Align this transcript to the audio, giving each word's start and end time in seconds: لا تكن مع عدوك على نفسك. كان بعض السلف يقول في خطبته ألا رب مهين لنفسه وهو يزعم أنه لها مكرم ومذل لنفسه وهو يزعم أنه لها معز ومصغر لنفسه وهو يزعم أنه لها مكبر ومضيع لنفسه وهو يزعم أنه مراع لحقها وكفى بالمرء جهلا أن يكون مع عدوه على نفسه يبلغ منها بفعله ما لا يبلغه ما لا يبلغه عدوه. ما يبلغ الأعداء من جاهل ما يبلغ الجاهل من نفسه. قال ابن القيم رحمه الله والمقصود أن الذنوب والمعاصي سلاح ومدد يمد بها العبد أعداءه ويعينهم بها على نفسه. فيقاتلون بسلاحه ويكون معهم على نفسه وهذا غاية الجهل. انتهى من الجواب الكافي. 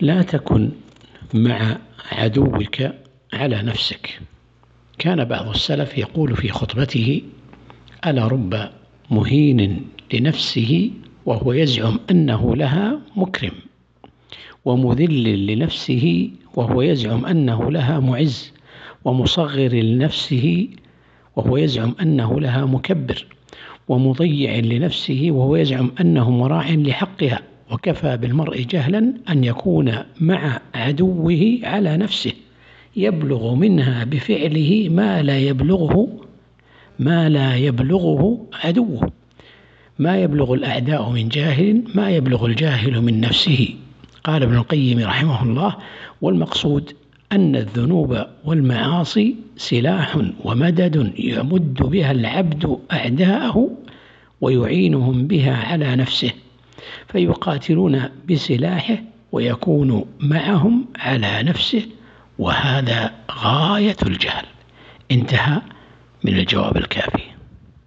لا 0.00 0.22
تكن 0.22 0.70
مع 1.34 1.78
عدوك 2.12 2.82
على 3.32 3.62
نفسك. 3.62 4.20
كان 4.98 5.24
بعض 5.24 5.48
السلف 5.48 5.98
يقول 5.98 6.36
في 6.36 6.48
خطبته 6.48 7.22
ألا 8.06 8.26
رب 8.26 8.70
مهين 9.10 9.86
لنفسه 10.14 10.90
وهو 11.26 11.52
يزعم 11.52 12.00
أنه 12.10 12.56
لها 12.56 13.00
مكرم 13.16 13.52
ومذل 14.64 15.46
لنفسه 15.46 16.30
وهو 16.54 16.82
يزعم 16.82 17.26
أنه 17.26 17.70
لها 17.70 18.00
معز 18.00 18.52
ومصغر 19.04 19.68
لنفسه 19.68 20.68
وهو 21.36 21.56
يزعم 21.56 21.94
أنه 22.00 22.40
لها 22.40 22.64
مكبر 22.64 23.26
ومضيع 23.88 24.58
لنفسه 24.58 25.28
وهو 25.30 25.56
يزعم 25.56 25.90
أنه 26.00 26.30
مراع 26.30 26.70
لحقها 26.70 27.42
وكفى 27.72 28.16
بالمرء 28.16 28.62
جهلا 28.62 29.14
أن 29.28 29.44
يكون 29.44 29.94
مع 30.20 30.60
عدوه 30.74 31.58
على 31.62 31.96
نفسه 31.96 32.32
يبلغ 32.96 33.54
منها 33.54 34.04
بفعله 34.04 34.88
ما 34.90 35.22
لا 35.22 35.38
يبلغه 35.38 36.08
ما 36.98 37.28
لا 37.28 37.56
يبلغه 37.56 38.46
عدوه. 38.64 39.10
ما 39.98 40.16
يبلغ 40.16 40.54
الأعداء 40.54 41.10
من 41.10 41.28
جاهل 41.28 41.82
ما 41.94 42.10
يبلغ 42.10 42.46
الجاهل 42.46 43.02
من 43.02 43.20
نفسه. 43.20 43.68
قال 44.24 44.42
ابن 44.42 44.56
القيم 44.56 44.98
رحمه 44.98 45.42
الله 45.42 45.76
والمقصود 46.20 46.92
أن 47.32 47.56
الذنوب 47.56 48.24
والمعاصي 48.44 49.36
سلاح 49.56 50.18
ومدد 50.44 51.12
يمد 51.18 51.74
بها 51.82 52.12
العبد 52.12 52.78
أعداءه 52.92 53.70
ويعينهم 54.40 55.26
بها 55.26 55.56
على 55.56 55.96
نفسه. 55.96 56.30
فيقاتلون 57.08 58.10
بسلاحه 58.30 58.98
ويكون 59.32 60.04
معهم 60.20 60.86
على 60.96 61.42
نفسه 61.42 61.86
وهذا 62.38 63.14
غاية 63.30 63.96
الجهل. 64.06 64.44
انتهى 65.10 65.60
من 66.24 66.38
الجواب 66.38 66.76
الكافي. 66.76 67.37